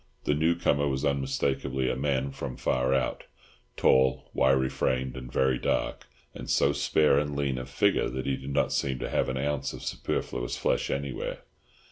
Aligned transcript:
The 0.23 0.33
newcomer 0.33 0.87
was 0.87 1.05
unmistakably 1.05 1.87
a 1.87 1.95
man 1.95 2.31
from 2.31 2.57
Far 2.57 2.91
Out; 2.91 3.25
tall, 3.77 4.31
wiry 4.33 4.67
framed, 4.67 5.15
and 5.15 5.31
very 5.31 5.59
dark, 5.59 6.07
and 6.33 6.49
so 6.49 6.73
spare 6.73 7.19
and 7.19 7.35
lean 7.35 7.59
of 7.59 7.69
figure 7.69 8.09
that 8.09 8.25
he 8.25 8.35
did 8.35 8.49
not 8.51 8.73
seem 8.73 8.97
to 8.97 9.09
have 9.11 9.29
an 9.29 9.37
ounce 9.37 9.73
of 9.73 9.83
superfluous 9.83 10.57
flesh 10.57 10.89
anywhere. 10.89 11.43